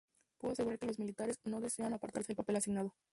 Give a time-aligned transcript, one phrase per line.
[0.39, 2.95] Puedo asegurar que los militares no desean apartarse del papel asignado".